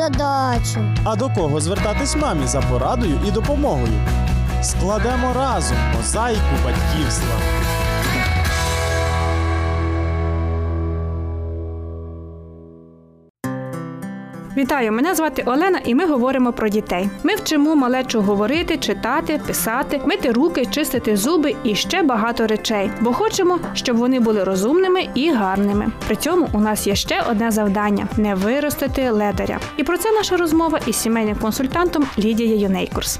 задачу. 0.00 0.80
А 1.04 1.16
до 1.16 1.30
кого 1.30 1.60
звертатись 1.60 2.16
мамі 2.16 2.46
за 2.46 2.60
порадою 2.60 3.20
і 3.28 3.30
допомогою? 3.30 3.92
Складемо 4.62 5.32
разом 5.34 5.76
мозаїку 5.96 6.54
батьківства. 6.64 7.34
Вітаю, 14.57 14.91
мене 14.91 15.15
звати 15.15 15.43
Олена, 15.45 15.79
і 15.85 15.95
ми 15.95 16.05
говоримо 16.05 16.53
про 16.53 16.69
дітей. 16.69 17.09
Ми 17.23 17.35
вчимо 17.35 17.75
малечу 17.75 18.21
говорити, 18.21 18.77
читати, 18.77 19.41
писати, 19.47 20.01
мити 20.05 20.31
руки, 20.31 20.65
чистити 20.65 21.17
зуби 21.17 21.55
і 21.63 21.75
ще 21.75 22.03
багато 22.03 22.47
речей, 22.47 22.91
бо 23.01 23.13
хочемо, 23.13 23.59
щоб 23.73 23.97
вони 23.97 24.19
були 24.19 24.43
розумними 24.43 25.07
і 25.15 25.31
гарними. 25.31 25.91
При 26.07 26.15
цьому 26.15 26.49
у 26.53 26.59
нас 26.59 26.87
є 26.87 26.95
ще 26.95 27.23
одне 27.29 27.51
завдання 27.51 28.07
не 28.17 28.35
виростити 28.35 29.09
ледаря. 29.09 29.59
І 29.77 29.83
про 29.83 29.97
це 29.97 30.11
наша 30.11 30.37
розмова 30.37 30.79
із 30.87 30.95
сімейним 30.95 31.35
консультантом 31.35 32.05
Лідією 32.17 32.59
Юнейкурс. 32.59 33.19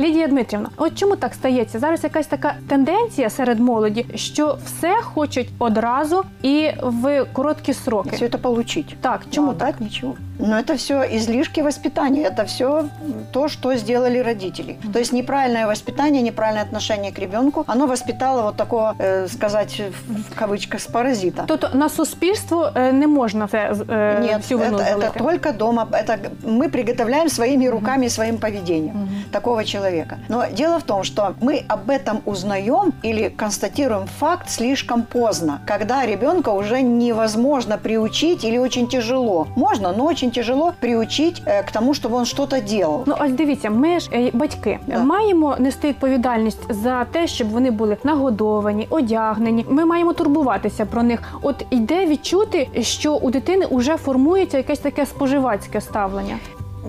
Лідія 0.00 0.28
Дмитрівна, 0.28 0.68
от 0.76 0.98
чому 0.98 1.16
так 1.16 1.34
стається? 1.34 1.78
Зараз 1.78 2.04
якась 2.04 2.26
така 2.26 2.54
тенденція 2.68 3.30
серед 3.30 3.60
молоді, 3.60 4.06
що 4.14 4.58
все 4.64 4.96
хочуть 5.02 5.48
одразу 5.58 6.22
і 6.42 6.70
в 6.82 7.24
короткі 7.32 7.72
сроки. 7.72 8.10
Все 8.16 8.28
це 8.28 8.38
получить. 8.38 8.96
Так, 9.00 9.20
чому 9.30 9.50
а 9.50 9.54
так? 9.54 9.68
так 9.68 9.80
ничего. 9.80 10.14
Но 10.38 10.58
это 10.58 10.76
все 10.76 11.02
излишки 11.16 11.60
воспитания. 11.60 12.22
Это 12.22 12.44
все 12.44 12.88
то, 13.32 13.48
что 13.48 13.74
сделали 13.76 14.18
родители. 14.18 14.76
То 14.92 14.98
есть 14.98 15.12
неправильное 15.12 15.66
воспитание, 15.66 16.22
неправильное 16.22 16.62
отношение 16.62 17.12
к 17.12 17.18
ребенку, 17.18 17.64
оно 17.66 17.86
воспитало 17.86 18.42
вот 18.42 18.56
такого, 18.56 18.94
э, 18.98 19.28
сказать 19.28 19.82
в 20.08 20.34
кавычках, 20.34 20.80
с 20.80 20.86
паразита. 20.86 21.44
Тобто 21.46 21.70
на 21.74 21.88
суспільство 21.88 22.72
е, 22.74 22.92
не 22.92 23.06
можна 23.06 23.46
це 23.46 23.72
е, 23.90 24.20
Нет, 24.20 24.42
всю 24.42 24.58
вину 24.58 24.78
это, 24.78 24.98
это 24.98 25.18
только 25.18 25.52
дома. 25.52 25.88
Это 25.92 26.18
мы 26.44 26.68
приготовляем 26.68 27.28
своими 27.28 27.70
руками, 27.70 28.08
своим 28.08 28.38
поведением 28.38 29.08
такого 29.30 29.64
человека. 29.64 30.18
Но 30.28 30.44
дело 30.52 30.78
в 30.78 30.82
том, 30.82 31.04
что 31.04 31.34
мы 31.40 31.64
об 31.68 31.90
этом 31.90 32.20
узнаем 32.24 32.92
или 33.02 33.28
констатируем 33.28 34.06
факт 34.18 34.50
слишком 34.50 35.02
поздно, 35.02 35.60
когда 35.66 36.06
ребенка 36.06 36.50
уже 36.50 36.82
невозможно 36.82 37.78
приучить 37.78 38.44
или 38.44 38.58
очень 38.58 38.88
тяжело. 38.88 39.46
Можно, 39.56 39.92
но 39.92 40.04
очень 40.04 40.25
тяжело 40.30 40.72
приучить 40.80 41.42
э, 41.46 41.62
к 41.62 41.72
тому, 41.72 41.94
чтобы 41.94 42.16
он 42.16 42.24
что-то 42.24 42.60
делал. 42.60 43.02
Ну 43.06 43.14
ось 43.20 43.32
дивіться, 43.32 43.70
ми 43.70 44.00
ж 44.00 44.10
е, 44.12 44.30
батьки 44.32 44.78
Да. 44.86 44.98
маємо 45.04 45.56
нести 45.58 45.88
відповідальність 45.88 46.72
за 46.72 47.04
те, 47.04 47.26
щоб 47.26 47.48
вони 47.50 47.70
були 47.70 47.96
нагодовані, 48.04 48.86
одягнені. 48.90 49.66
Ми 49.68 49.84
маємо 49.84 50.12
турбуватися 50.12 50.86
про 50.86 51.02
них. 51.02 51.22
От 51.42 51.66
йде 51.70 52.06
відчути, 52.06 52.68
що 52.80 53.14
у 53.14 53.30
дитини 53.30 53.66
вже 53.70 53.96
формується 53.96 54.56
якесь 54.56 54.78
таке 54.78 55.06
споживацьке 55.06 55.80
ставлення. 55.80 56.36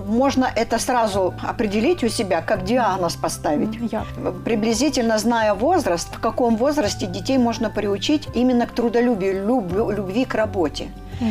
Можно 0.06 0.48
это 0.56 0.80
сразу 0.80 1.34
определить 1.50 2.04
у 2.04 2.10
себя, 2.10 2.42
как 2.42 2.64
диагноз 2.64 3.16
поставить. 3.16 3.76
Як? 3.92 4.04
Приблизительно 4.46 5.18
зная 5.18 5.54
возраст, 5.54 6.14
в 6.16 6.20
каком 6.20 6.56
возрасте 6.58 7.06
детей 7.08 7.38
можно 7.38 7.70
приучить 7.70 8.28
именно 8.36 8.66
к 8.68 8.72
трудолюбию, 8.72 9.46
люб- 9.46 9.96
любви 9.96 10.26
к 10.26 10.36
работе. 10.36 10.88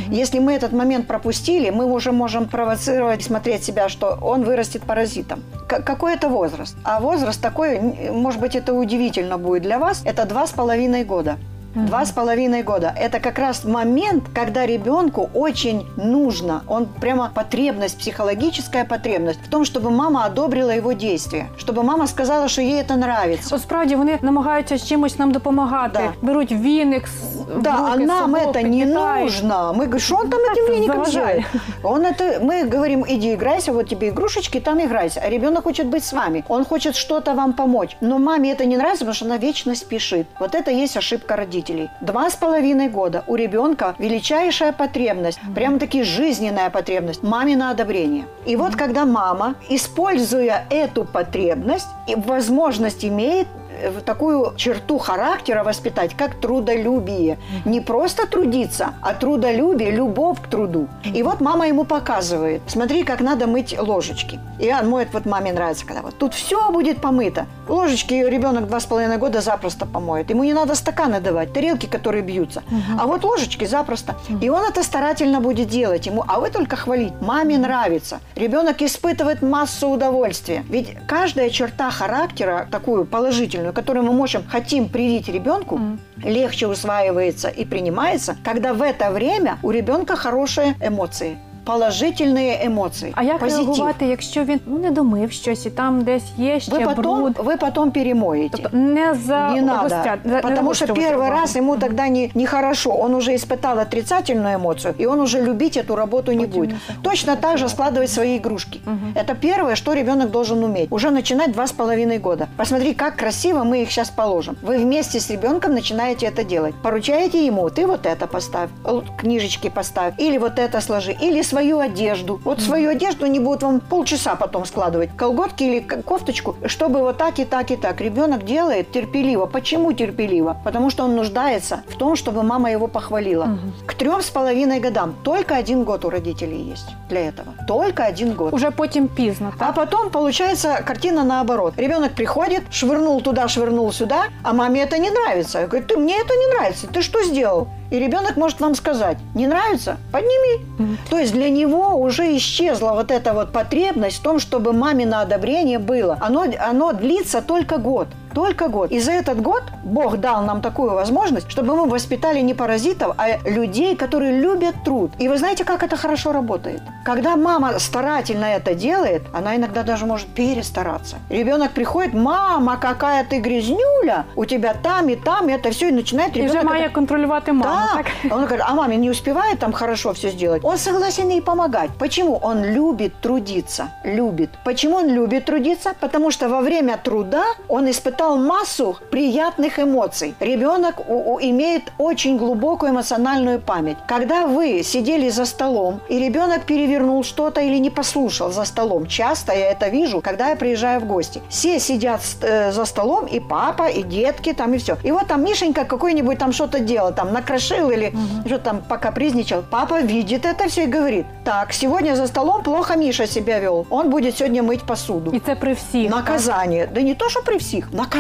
Если 0.08 0.40
мы 0.40 0.52
этот 0.54 0.72
момент 0.72 1.06
пропустили, 1.06 1.70
мы 1.70 1.84
уже 1.84 2.10
можем 2.10 2.48
провоцировать, 2.48 3.22
смотреть 3.22 3.62
себя, 3.64 3.88
что 3.88 4.18
он 4.20 4.42
вырастет 4.42 4.82
паразитом. 4.82 5.44
К- 5.68 5.80
какой 5.80 6.14
это 6.14 6.28
возраст? 6.28 6.76
А 6.82 6.98
возраст 6.98 7.40
такой, 7.40 7.80
может 8.10 8.40
быть, 8.40 8.56
это 8.56 8.74
удивительно 8.74 9.38
будет 9.38 9.62
для 9.62 9.78
вас, 9.78 10.02
это 10.04 10.24
два 10.24 10.46
с 10.46 10.50
половиной 10.50 11.04
года 11.04 11.36
Два 11.75 12.01
с 12.05 12.11
половиной 12.11 12.63
года. 12.63 12.93
Это 12.99 13.21
как 13.21 13.39
раз 13.39 13.63
момент, 13.63 14.23
когда 14.35 14.65
ребенку 14.65 15.29
очень 15.33 15.85
нужно, 15.95 16.63
он 16.67 16.85
прямо 16.85 17.31
потребность, 17.33 17.97
психологическая 17.97 18.83
потребность 18.83 19.39
в 19.45 19.49
том, 19.49 19.63
чтобы 19.63 19.89
мама 19.89 20.25
одобрила 20.25 20.71
его 20.71 20.91
действия, 20.91 21.47
чтобы 21.57 21.83
мама 21.83 22.07
сказала, 22.07 22.49
что 22.49 22.61
ей 22.61 22.81
это 22.81 22.95
нравится. 22.97 23.55
От 23.55 23.61
справді 23.61 23.95
вони 23.95 24.19
намагаються 24.21 24.77
з 24.77 24.87
чимось 24.87 25.19
нам 25.19 25.31
допомагати. 25.31 25.99
Да. 26.21 26.27
Беруть 26.27 26.51
віник, 26.51 27.03
с- 27.07 27.37
в 27.55 27.61
Да, 27.61 27.77
а 27.79 27.93
руки, 27.93 28.05
нам 28.05 28.35
совок, 28.35 28.55
это 28.55 28.63
не 28.63 28.69
підлітають. 28.79 29.23
нужно. 29.23 29.55
Мы 29.55 29.85
говорим, 29.85 29.99
что 29.99 30.15
он 30.17 30.29
там 30.29 30.39
этим 30.39 30.67
веником 30.69 31.05
заважает. 31.05 31.43
делает? 31.53 31.63
Он 31.83 32.01
это, 32.05 32.45
мы 32.45 32.73
говорим, 32.75 33.05
иди 33.09 33.31
играйся, 33.33 33.71
вот 33.71 33.87
тебе 33.89 34.07
игрушечки, 34.07 34.59
там 34.59 34.79
играйся. 34.79 35.21
А 35.25 35.29
ребенок 35.29 35.63
хочет 35.63 35.87
быть 35.87 36.03
с 36.03 36.13
вами. 36.13 36.43
Он 36.49 36.65
хочет 36.65 36.95
что-то 36.95 37.33
вам 37.33 37.53
помочь. 37.53 37.95
Но 38.01 38.19
маме 38.19 38.51
это 38.51 38.65
не 38.65 38.75
нравится, 38.77 39.05
потому 39.05 39.13
что 39.13 39.25
она 39.25 39.37
вечно 39.37 39.75
спешит. 39.75 40.27
Вот 40.39 40.55
это 40.55 40.71
и 40.71 40.83
есть 40.83 40.97
ошибка 40.97 41.35
родителей. 41.35 41.61
Два 42.00 42.30
с 42.30 42.36
половиной 42.36 42.88
года. 42.88 43.24
У 43.26 43.34
ребенка 43.34 43.94
величайшая 43.98 44.72
потребность, 44.72 45.40
прям 45.54 45.78
таки 45.78 46.02
жизненная 46.02 46.70
потребность, 46.70 47.22
мамино 47.22 47.70
одобрение. 47.70 48.26
И 48.44 48.56
вот 48.56 48.76
когда 48.76 49.04
мама, 49.04 49.54
используя 49.68 50.64
эту 50.70 51.04
потребность, 51.04 51.88
и 52.06 52.14
возможность 52.14 53.04
имеет 53.04 53.48
э, 53.76 53.90
в 53.90 54.02
такую 54.02 54.54
черту 54.56 54.98
характера 54.98 55.62
воспитать, 55.64 56.14
как 56.16 56.34
трудолюбие. 56.34 57.38
Не 57.64 57.80
просто 57.80 58.26
трудиться, 58.26 58.94
а 59.02 59.14
трудолюбие, 59.14 59.90
любовь 59.90 60.40
к 60.40 60.48
труду. 60.48 60.88
И 61.04 61.22
вот 61.22 61.40
мама 61.40 61.66
ему 61.68 61.84
показывает, 61.84 62.62
смотри, 62.66 63.04
как 63.04 63.20
надо 63.20 63.46
мыть 63.46 63.76
ложечки. 63.78 64.40
И 64.58 64.72
он 64.72 64.88
моет, 64.88 65.08
вот 65.12 65.26
маме 65.26 65.52
нравится, 65.52 65.86
когда 65.86 66.02
вот 66.02 66.16
тут 66.18 66.34
все 66.34 66.70
будет 66.70 67.00
помыто. 67.00 67.46
Ложечки 67.68 68.14
ребенок 68.14 68.68
два 68.68 68.80
с 68.80 68.86
половиной 68.86 69.18
года 69.18 69.40
запросто 69.40 69.86
помоет. 69.86 70.30
Ему 70.30 70.44
не 70.44 70.54
надо 70.54 70.74
стаканы 70.74 71.20
давать, 71.20 71.52
тарелки, 71.52 71.86
которые 71.86 72.22
бьются. 72.22 72.62
А 72.98 73.06
вот 73.06 73.24
ложечки 73.24 73.64
запросто. 73.64 74.14
И 74.40 74.48
он 74.48 74.64
это 74.64 74.82
старательно 74.82 75.40
будет 75.40 75.68
делать 75.68 76.06
ему. 76.06 76.24
А 76.26 76.40
вы 76.40 76.50
только 76.50 76.76
хвалить. 76.76 77.12
Маме 77.20 77.58
нравится. 77.58 78.20
Ребенок 78.34 78.82
испытывает 78.82 79.42
массу 79.42 79.88
удовольствия. 79.88 80.64
Ведь 80.68 80.96
каждая 81.06 81.50
черта 81.50 81.90
характера, 81.90 82.68
такую 82.70 83.04
положительную, 83.04 83.65
которую 83.72 84.04
мы 84.04 84.12
можем, 84.12 84.44
хотим 84.46 84.88
привить 84.88 85.28
ребенку, 85.28 85.80
легче 86.22 86.66
усваивается 86.66 87.48
и 87.48 87.64
принимается, 87.64 88.36
когда 88.44 88.72
в 88.74 88.82
это 88.82 89.10
время 89.10 89.58
у 89.62 89.70
ребенка 89.70 90.16
хорошие 90.16 90.74
эмоции 90.80 91.38
Положительные 91.65 92.65
эмоции. 92.67 93.13
А 93.15 93.23
як 93.23 93.39
позитив. 93.39 93.65
реагувати, 93.65 94.05
якщо 94.05 94.43
він 94.43 94.59
ну 94.65 94.79
не 94.79 94.91
домив 94.91 95.31
щось 95.31 95.65
і 95.65 95.69
там 95.69 96.01
десь 96.01 96.23
є 96.37 96.59
ще 96.59 96.71
Вы 96.71 96.85
потом, 96.95 97.21
бруд? 97.21 97.33
вы 97.37 97.57
потом 97.57 97.91
перемоете. 97.91 98.49
Тобто 98.57 98.77
не 98.77 99.13
за 99.13 99.49
не 99.53 99.61
надо, 99.61 99.81
гостя- 99.95 100.17
за- 100.23 100.29
не 100.35 100.41
потому 100.41 100.73
что 100.73 100.85
загострювати 100.85 101.15
первый 101.15 101.15
увагу. 101.27 101.41
раз 101.41 101.55
ему 101.55 101.77
тогда 101.77 102.07
не, 102.09 102.29
нехорошо. 102.35 102.91
Он 102.99 103.15
уже 103.15 103.31
испытал 103.35 103.79
отрицательную 103.79 104.55
эмоцию, 104.55 104.93
и 105.01 105.05
он 105.05 105.19
уже 105.21 105.41
любить 105.41 105.77
эту 105.77 105.95
работу 105.95 106.31
не 106.31 106.45
Потом 106.45 106.59
будет. 106.59 106.69
не 106.71 106.77
захочет 106.87 107.03
Точно 107.03 107.35
так 107.35 107.57
же 107.57 107.69
складывать 107.69 108.09
свои 108.09 108.37
игрушки. 108.37 108.79
Это 109.15 109.35
первое, 109.35 109.75
что 109.75 109.93
ребенок 109.93 110.31
должен 110.31 110.63
уметь. 110.63 110.87
Уже 110.91 111.11
начинать 111.11 111.51
два 111.51 111.63
с 111.67 111.71
половиной 111.71 112.17
года. 112.17 112.47
Посмотри, 112.57 112.93
как 112.93 113.15
красиво 113.15 113.63
мы 113.63 113.81
их 113.81 113.91
сейчас 113.91 114.09
положим. 114.09 114.55
Вы 114.63 114.77
вместе 114.77 115.19
с 115.19 115.29
ребенком 115.31 115.73
начинаете 115.73 116.25
это 116.25 116.43
делать. 116.43 116.73
Поручаете 116.83 117.45
ему, 117.45 117.69
ты 117.69 117.85
вот 117.87 118.05
это 118.05 118.27
поставь, 118.27 118.69
л- 118.85 119.03
книжечки 119.17 119.69
поставь, 119.69 120.13
или 120.17 120.37
вот 120.39 120.59
это 120.59 120.81
сложи, 120.81 121.15
или 121.21 121.41
свою 121.56 121.78
одежду. 121.78 122.38
Вот 122.44 122.60
свою 122.60 122.90
одежду 122.90 123.26
не 123.26 123.40
будут 123.40 123.62
вам 123.62 123.80
полчаса 123.80 124.34
потом 124.36 124.66
складывать. 124.66 125.08
Колготки 125.16 125.64
или 125.64 125.80
кофточку, 125.80 126.54
чтобы 126.66 127.00
вот 127.00 127.16
так 127.16 127.38
и 127.38 127.44
так 127.46 127.70
и 127.70 127.76
так. 127.76 128.00
Ребенок 128.02 128.44
делает 128.44 128.92
терпеливо. 128.92 129.46
Почему 129.46 129.92
терпеливо? 129.92 130.56
Потому 130.64 130.90
что 130.90 131.04
он 131.04 131.16
нуждается 131.16 131.80
в 131.88 131.96
том, 131.96 132.14
чтобы 132.16 132.42
мама 132.42 132.70
его 132.70 132.88
похвалила. 132.88 133.48
К 133.86 133.94
трем 133.94 134.20
с 134.20 134.28
половиной 134.30 134.80
годам 134.80 135.14
только 135.24 135.56
один 135.56 135.84
год 135.84 136.04
у 136.04 136.10
родителей 136.10 136.70
есть 136.70 136.88
для 137.08 137.20
этого. 137.28 137.54
Только 137.66 138.04
один 138.04 138.32
год. 138.32 138.52
Уже 138.52 138.70
потім 138.70 139.08
пізно, 139.08 139.52
А 139.58 139.58
так? 139.58 139.74
потом 139.74 140.10
получается 140.10 140.82
картина 140.86 141.24
наоборот. 141.24 141.72
Ребенок 141.78 142.12
приходит, 142.12 142.62
швырнул 142.70 143.22
туда, 143.22 143.48
швырнул 143.48 143.92
сюда, 143.92 144.24
а 144.42 144.52
маме 144.52 144.82
это 144.82 144.98
не 144.98 145.10
нравится. 145.10 145.60
Я 145.60 145.66
говорю, 145.66 145.86
ты 145.86 145.96
мне 145.96 146.14
это 146.20 146.34
не 146.34 146.46
нравится, 146.54 146.86
ты 146.86 147.02
что 147.02 147.22
сделал? 147.24 147.66
И 147.90 147.98
ребенок 147.98 148.36
может 148.36 148.60
вам 148.60 148.74
сказать, 148.74 149.18
не 149.34 149.46
нравится? 149.46 149.98
Подними. 150.12 150.64
То 151.10 151.18
есть 151.18 151.32
для 151.32 151.50
него 151.50 151.94
уже 151.94 152.36
исчезла 152.36 152.92
вот 152.92 153.10
эта 153.10 153.32
вот 153.32 153.52
потребность 153.52 154.18
в 154.18 154.22
том, 154.22 154.38
чтобы 154.38 154.72
мамино 154.72 155.20
одобрение 155.20 155.78
было. 155.78 156.18
Оно, 156.20 156.44
оно 156.58 156.92
длится 156.92 157.42
только 157.42 157.78
год. 157.78 158.08
Только 158.36 158.68
год. 158.68 158.92
И 158.92 159.00
за 159.00 159.12
этот 159.12 159.40
год 159.40 159.62
Бог 159.82 160.18
дал 160.18 160.42
нам 160.44 160.60
такую 160.60 160.92
возможность, 160.92 161.50
чтобы 161.50 161.74
мы 161.74 161.88
воспитали 161.88 162.40
не 162.42 162.52
паразитов, 162.54 163.14
а 163.16 163.38
людей, 163.48 163.96
которые 163.96 164.40
любят 164.40 164.74
труд. 164.84 165.10
И 165.18 165.28
вы 165.28 165.38
знаете, 165.38 165.64
как 165.64 165.82
это 165.82 165.96
хорошо 165.96 166.32
работает? 166.32 166.82
Когда 167.04 167.36
мама 167.36 167.78
старательно 167.78 168.44
это 168.44 168.74
делает, 168.74 169.22
она 169.32 169.56
иногда 169.56 169.82
даже 169.82 170.04
может 170.04 170.26
перестараться. 170.26 171.16
Ребенок 171.30 171.70
приходит, 171.72 172.12
мама, 172.12 172.76
какая 172.76 173.24
ты 173.24 173.40
грязнюля, 173.40 174.24
у 174.36 174.44
тебя 174.44 174.74
там 174.82 175.08
и 175.08 175.16
там, 175.16 175.48
и 175.48 175.52
это 175.52 175.70
все, 175.70 175.88
и 175.88 175.92
начинает 175.92 176.36
І 176.36 176.40
вже 176.42 176.54
ребенок... 176.54 176.64
має 176.64 176.82
это- 176.88 176.92
контролювати 176.92 177.52
маму, 177.52 177.86
да. 177.86 177.96
так? 177.96 178.06
Он 178.24 178.40
говорит, 178.40 178.64
а 178.68 178.74
маме 178.74 178.96
не 178.96 179.10
успевает 179.10 179.58
там 179.58 179.72
хорошо 179.72 180.12
все 180.12 180.30
сделать. 180.30 180.60
Он 180.64 180.76
согласен 180.76 181.30
ей 181.30 181.40
помогать. 181.40 181.90
Почему? 181.98 182.38
Он 182.42 182.64
любит 182.64 183.12
трудиться. 183.20 183.86
Любит. 184.04 184.50
Почему 184.64 184.96
он 184.96 185.06
любит 185.08 185.44
трудиться? 185.44 185.92
Потому 186.00 186.30
что 186.30 186.48
во 186.48 186.60
время 186.60 186.98
труда 187.02 187.44
он 187.68 187.88
испытал 187.88 188.25
испытал 188.26 188.36
массу 188.36 188.96
приятных 189.10 189.78
эмоций. 189.78 190.34
Ребенок 190.40 191.00
имеет 191.40 191.92
очень 191.98 192.36
глубокую 192.36 192.92
эмоциональную 192.92 193.60
память. 193.60 193.96
Когда 194.06 194.46
вы 194.46 194.82
сидели 194.82 195.30
за 195.30 195.44
столом, 195.44 196.00
и 196.08 196.18
ребенок 196.18 196.64
перевернул 196.66 197.24
что-то 197.24 197.60
или 197.60 197.78
не 197.78 197.90
послушал 197.90 198.50
за 198.50 198.64
столом, 198.64 199.06
часто 199.06 199.52
я 199.52 199.70
это 199.70 199.88
вижу, 199.88 200.20
когда 200.20 200.48
я 200.48 200.56
приезжаю 200.56 201.00
в 201.00 201.06
гости. 201.06 201.40
Все 201.48 201.80
сидят 201.80 202.20
э, 202.42 202.72
за 202.72 202.84
столом, 202.84 203.26
и 203.26 203.40
папа, 203.40 203.88
и 203.88 204.02
детки, 204.02 204.52
там, 204.52 204.74
и 204.74 204.78
все. 204.78 204.96
И 205.04 205.12
вот 205.12 205.26
там 205.26 205.44
Мишенька 205.44 205.84
какой-нибудь 205.84 206.38
там 206.38 206.52
что-то 206.52 206.78
делал, 206.78 207.14
там, 207.14 207.32
накрошил 207.32 207.90
или 207.90 208.12
что 208.46 208.58
там 208.58 208.82
покапризничал. 208.88 209.62
Папа 209.70 210.00
видит 210.00 210.44
это 210.44 210.68
все 210.68 210.84
и 210.84 210.86
говорит, 210.86 211.26
так, 211.44 211.72
сегодня 211.72 212.16
за 212.16 212.26
столом 212.26 212.62
плохо 212.62 212.96
Миша 212.96 213.26
себя 213.26 213.60
вел, 213.60 213.86
он 213.90 214.10
будет 214.10 214.36
сегодня 214.36 214.62
мыть 214.62 214.86
посуду. 214.86 215.30
І 215.32 215.40
це 215.40 215.54
при 215.54 215.74
так? 215.74 216.10
Наказание. 216.10 216.88
Да 216.94 217.02
не 217.02 217.14
то, 217.14 217.28
что 217.30 217.42
при 217.42 217.56
всех. 217.58 217.92
Наказание. 217.92 218.15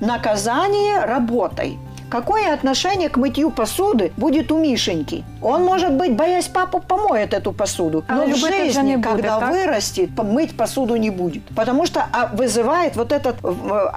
Наказание 0.00 1.04
работой. 1.04 1.78
Какое 2.12 2.52
отношение 2.52 3.08
к 3.08 3.16
мытью 3.16 3.50
посуды 3.50 4.12
будет 4.18 4.52
у 4.52 4.58
Мишеньки? 4.58 5.24
Он, 5.40 5.64
может 5.64 5.94
быть, 5.94 6.14
боясь 6.14 6.46
папу, 6.46 6.78
помоет 6.78 7.32
эту 7.32 7.52
посуду. 7.52 8.04
А 8.06 8.16
Но 8.16 8.24
в 8.24 8.28
любить 8.28 8.44
это 8.44 8.64
жизни, 8.64 8.96
будет, 8.96 9.06
когда 9.06 9.40
так? 9.40 9.50
вырастет, 9.52 10.10
мыть 10.18 10.54
посуду 10.54 10.96
не 10.96 11.08
будет. 11.08 11.42
Потому 11.56 11.86
что 11.86 12.04
а, 12.12 12.28
вызывает 12.32 12.96
вот 12.96 13.12
это 13.12 13.34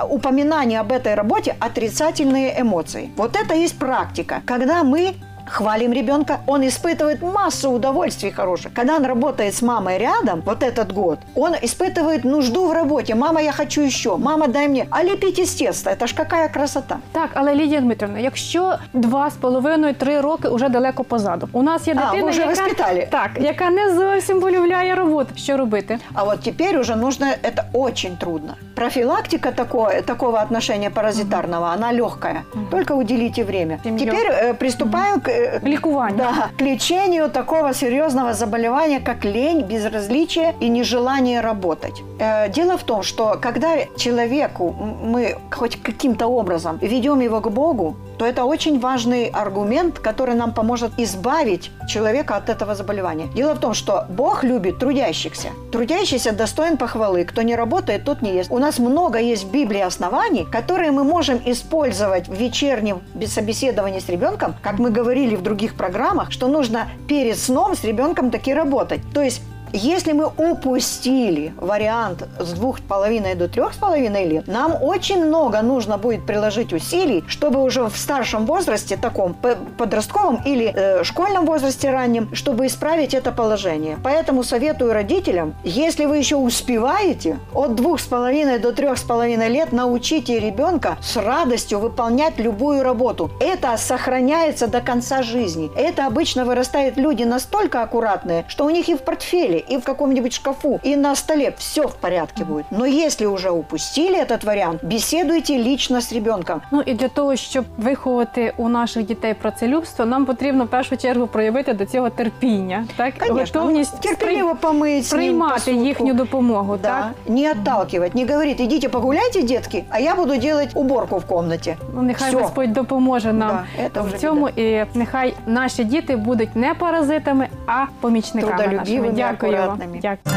упоминание 0.10 0.80
об 0.80 0.94
этой 0.94 1.16
работе 1.16 1.58
отрицательные 1.60 2.62
эмоции. 2.62 3.10
Вот 3.18 3.36
это 3.36 3.54
есть 3.54 3.78
практика. 3.78 4.42
Когда 4.46 4.84
мы 4.84 5.16
Хвалим 5.47 5.93
ребенка, 5.93 6.39
он 6.47 6.63
испытывает 6.63 7.23
массу 7.23 7.71
удовольствий 7.71 8.31
хороших. 8.31 8.73
Когда 8.73 8.97
он 8.97 9.05
работает 9.05 9.53
с 9.55 9.63
мамой 9.63 9.99
рядом, 9.99 10.43
вот 10.47 10.63
этот 10.63 10.93
год, 10.93 11.19
он 11.35 11.55
испытывает 11.55 12.25
нужду 12.25 12.69
в 12.69 12.73
работе. 12.73 13.15
Мама, 13.17 13.41
я 13.43 13.53
хочу 13.53 13.81
еще. 13.83 14.17
Мама, 14.17 14.47
дай 14.47 14.69
мне. 14.69 14.87
А 14.91 15.03
лепить 15.03 15.39
из 15.41 15.55
теста, 15.55 15.91
это 15.91 16.07
ж 16.07 16.15
какая 16.15 16.49
красота. 16.49 16.99
Так, 17.13 17.31
але 17.35 17.55
Лідія 17.55 17.81
Дмитрівна, 17.81 18.19
якщо 18.19 18.75
два 18.93 19.31
з 19.31 19.35
половиною 19.35 19.95
три 19.95 20.21
роки 20.21 20.49
вже 20.49 20.69
далеко 20.69 21.05
позаду, 21.05 21.49
у 21.53 21.63
нас 21.63 21.89
є 21.89 21.95
А, 21.97 22.05
дитина, 22.05 22.25
ви 22.25 22.31
вже 22.31 22.41
яка, 22.41 22.51
воспитали. 22.51 23.09
так, 23.11 23.31
яка 23.41 23.71
не 23.71 23.95
зовсім 23.95 24.41
полюбляє 24.41 24.95
роботу. 24.95 25.31
Що 25.37 25.57
робити? 25.57 25.99
А 26.15 26.25
вот 26.25 26.41
теперь 26.41 26.79
уже 26.79 26.97
нужно, 26.97 27.27
это 27.27 27.63
очень 27.73 28.17
трудно. 28.17 28.55
Профилактика 28.76 29.52
такое, 29.52 30.02
такого 30.02 30.42
отношения 30.42 30.90
паразитарного, 30.90 31.72
она 31.72 31.94
легкая. 31.94 32.44
Только 32.72 32.94
уделите 32.96 33.44
время. 33.44 33.80
Теперь 33.84 34.28
э, 34.28 34.54
приступаю 34.54 35.22
к, 35.22 35.30
э, 35.30 35.60
Лікування. 35.64 36.18
да, 36.18 36.50
к 36.58 36.62
лечению 36.62 37.30
такого 37.30 37.74
серьезного 37.74 38.34
заболевания, 38.34 39.00
как 39.00 39.26
лень, 39.26 39.62
безразличие 39.62 40.54
и 40.62 40.70
нежелание 40.70 41.42
работать. 41.42 42.04
Э, 42.20 42.50
дело 42.50 42.78
в 42.78 42.84
том, 42.84 43.04
что 43.04 43.38
когда 43.42 43.78
человеку 43.98 44.76
мы 45.04 45.36
хоть 45.52 45.78
каким-то 45.84 46.28
образом 46.28 46.78
ведем 46.82 47.22
его 47.22 47.42
к 47.42 47.50
Богу, 47.50 47.96
то 48.18 48.26
это 48.26 48.46
очень 48.46 48.80
важный 48.80 49.26
аргумент, 49.28 50.00
который 50.00 50.36
нам 50.36 50.54
поможет 50.54 50.92
избавить 50.98 51.72
человека 51.88 52.36
от 52.36 52.50
этого 52.50 52.76
заболевания. 52.76 53.28
Дело 53.36 53.54
в 53.54 53.60
том, 53.60 53.74
что 53.74 54.06
Бог 54.10 54.44
любит 54.44 54.80
трудящихся. 54.80 55.50
Трудящийся 55.72 56.32
достоин 56.32 56.78
похвалы. 56.78 57.26
Кто 57.26 57.42
не 57.42 57.56
работает, 57.56 58.06
тот 58.06 58.22
не 58.22 58.34
ест. 58.36 58.52
У 58.52 58.60
нас 58.60 58.80
много 58.80 59.20
есть 59.20 59.46
в 59.46 59.52
Библии 59.52 59.82
оснований, 59.82 60.46
которые 60.52 60.92
мы 60.92 61.04
можем 61.04 61.42
использовать 61.46 62.28
в 62.28 62.34
вечернем 62.34 63.02
собеседовании 63.26 64.00
с 64.00 64.10
ребенком, 64.10 64.56
как 64.62 64.80
мы 64.80 64.92
говорили 64.92 65.36
в 65.36 65.42
других 65.42 65.76
программах, 65.76 66.32
что 66.32 66.48
нужно 66.48 66.88
перед 67.08 67.38
сном 67.38 67.76
с 67.76 67.84
ребенком 67.84 68.32
таки 68.32 68.54
работать. 68.54 69.02
То 69.14 69.22
есть 69.22 69.42
если 69.76 70.14
мы 70.14 70.28
упустили 70.28 71.54
вариант 71.58 72.24
с 72.40 72.54
двух 72.54 72.80
с 72.80 72.82
половиной 72.82 73.36
до 73.36 73.48
трех 73.48 73.74
с 73.74 73.78
половиной 73.78 74.26
лет, 74.26 74.48
нам 74.48 74.82
очень 74.82 75.26
много 75.26 75.62
нужно 75.62 75.98
будет 75.98 76.26
приложить 76.26 76.72
усилий, 76.74 77.24
чтобы 77.28 77.62
уже 77.62 77.84
в 77.84 77.98
старшем 77.98 78.46
возрасте, 78.46 78.98
таком 78.98 79.36
подростковом 79.78 80.42
или 80.46 80.72
э, 80.74 81.04
школьном 81.04 81.46
возрасте 81.46 81.92
раннем, 81.92 82.34
чтобы 82.34 82.68
исправить 82.68 83.14
это 83.14 83.32
положение. 83.32 83.98
Поэтому 84.04 84.44
советую 84.44 84.94
родителям, 84.94 85.56
если 85.64 86.06
вы 86.06 86.18
еще 86.18 86.38
успеваете, 86.38 87.40
от 87.54 87.76
двух 87.76 88.00
с 88.00 88.06
половиной 88.06 88.60
до 88.60 88.72
трех 88.72 88.98
с 88.98 89.04
половиной 89.04 89.50
лет 89.50 89.72
научите 89.72 90.40
ребенка 90.40 90.98
с 91.02 91.18
радостью 91.18 91.80
выполнять 91.80 92.40
любую 92.40 92.84
работу. 92.84 93.30
Это 93.40 93.76
сохраняется 93.78 94.68
до 94.68 94.82
конца 94.82 95.22
жизни. 95.24 95.70
Это 95.76 96.06
обычно 96.06 96.46
вырастают 96.46 96.98
люди 96.98 97.24
настолько 97.24 97.82
аккуратные, 97.82 98.46
что 98.48 98.66
у 98.66 98.70
них 98.70 98.88
и 98.90 98.96
в 98.96 99.02
портфеле, 99.02 99.65
и 99.65 99.79
в 99.79 99.85
каком-нибудь 99.85 100.33
шкафу, 100.33 100.81
и 100.83 100.97
на 100.97 101.15
столе 101.17 101.53
все 101.59 101.83
в 101.87 101.95
порядке 101.95 102.45
будет. 102.45 102.65
Но 102.71 102.87
если 102.87 103.27
уже 103.27 103.51
упустили 103.51 104.19
этот 104.19 104.45
вариант, 104.45 104.85
беседуйте 104.85 105.57
лично 105.59 106.01
с 106.01 106.13
ребенком. 106.13 106.61
Ну 106.73 106.83
і 106.87 106.95
для 106.95 107.09
того, 107.09 107.37
щоб 107.37 107.65
виховати 107.79 108.53
у 108.57 108.69
наших 108.69 109.07
дітей 109.07 109.35
працелюбство, 109.35 110.05
нам 110.07 110.27
потрібно 110.27 110.65
в 110.65 110.69
першу 110.69 110.97
чергу 110.97 111.27
проявити 111.27 111.73
до 111.75 111.87
цього 111.87 112.11
терпіння, 112.11 112.85
так 112.97 113.15
Конечно, 113.19 113.61
готовність 113.61 114.01
терпеливо 114.01 114.55
помыть, 114.63 114.99
с 115.05 115.13
ним 115.13 115.21
приймати 115.21 115.55
посудку. 115.55 115.85
їхню 115.87 116.15
допомогу. 116.15 116.79
Да, 116.83 116.89
Так 116.89 117.11
не 117.27 117.51
отталкивать, 117.53 118.15
не 118.15 118.27
говорить, 118.27 118.61
идите 118.61 118.89
погуляйте, 118.89 119.43
детки, 119.43 119.85
а 119.91 119.99
я 120.01 120.15
буду 120.15 120.37
делать 120.37 120.71
уборку 120.75 121.19
в 121.19 121.25
комнате. 121.27 121.77
ну 121.95 122.03
нехай 122.03 122.33
Всё. 122.35 122.41
Господь 122.43 122.73
допоможе 122.73 123.33
нам 123.33 123.49
Да, 123.77 123.83
это 123.85 124.03
в 124.03 124.07
вже 124.07 124.17
цьому, 124.19 124.49
і 124.49 124.85
нехай 124.95 125.35
наші 125.47 125.85
діти 125.85 126.17
будуть 126.17 126.57
не 126.57 126.75
паразитами, 126.75 127.49
а 127.67 127.85
помічниками 128.01 128.53
нашими. 128.53 128.77
Трудолюбивими, 128.77 129.15
Дякую 129.17 129.53
щасливо. 129.56 129.98
Дякую. 130.02 130.36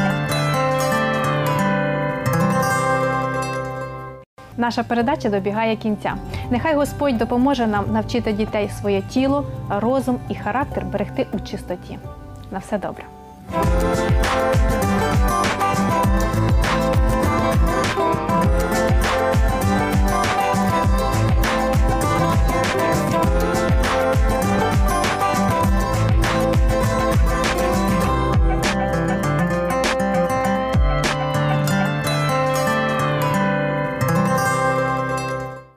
Наша 4.57 4.83
передача 4.83 5.29
добігає 5.29 5.77
кінця. 5.77 6.15
Нехай 6.51 6.75
Господь 6.75 7.19
допоможе 7.19 7.67
нам 7.67 7.85
навчити 7.93 8.33
дітей 8.33 8.71
своє 8.81 9.03
тіло, 9.03 9.45
розум 9.71 10.19
і 10.29 10.35
характер 10.35 10.85
берегти 10.85 11.27
у 11.33 11.41
чистоті. 11.41 11.99
На 12.51 12.59
все 12.59 12.79
добре. 12.79 13.05
Thank 17.91 19.03
you. 19.03 19.08